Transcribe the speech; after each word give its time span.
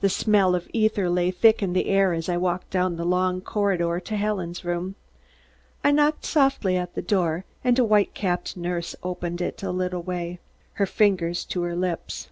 The 0.00 0.08
smell 0.08 0.56
of 0.56 0.68
ether 0.72 1.08
lay 1.08 1.30
thick 1.30 1.62
in 1.62 1.72
the 1.72 1.86
air 1.86 2.12
as 2.12 2.28
I 2.28 2.36
walked 2.36 2.70
down 2.70 2.96
the 2.96 3.04
long 3.04 3.40
corridor 3.40 4.00
to 4.00 4.16
Helen's 4.16 4.64
room. 4.64 4.96
I 5.84 5.92
knocked 5.92 6.24
softly 6.24 6.76
at 6.76 6.96
the 6.96 7.02
door 7.02 7.44
and 7.62 7.78
a 7.78 7.84
white 7.84 8.14
capped 8.14 8.56
nurse 8.56 8.96
opened 9.00 9.40
it 9.40 9.62
a 9.62 9.70
little 9.70 10.02
way, 10.02 10.40
her 10.72 10.86
finger 10.86 11.32
to 11.32 11.62
her 11.62 11.76
lips. 11.76 12.30